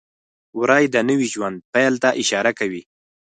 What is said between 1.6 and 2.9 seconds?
پیل ته اشاره کوي.